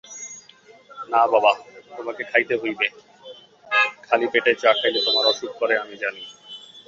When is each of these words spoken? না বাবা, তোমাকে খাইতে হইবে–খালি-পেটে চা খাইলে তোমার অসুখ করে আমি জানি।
না 1.09 1.21
বাবা, 1.31 1.51
তোমাকে 1.97 2.23
খাইতে 2.31 2.53
হইবে–খালি-পেটে 2.61 4.51
চা 4.61 4.71
খাইলে 4.79 4.99
তোমার 5.07 5.25
অসুখ 5.31 5.51
করে 5.59 5.73
আমি 5.77 5.95
জানি। 6.03 6.23